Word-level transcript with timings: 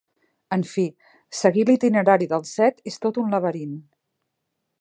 En 0.55 0.63
fi, 0.69 0.85
seguir 1.41 1.67
l'itinerari 1.71 2.31
del 2.33 2.47
Set 2.55 2.83
és 2.93 3.01
tot 3.07 3.23
un 3.25 3.33
laberint. 3.37 3.81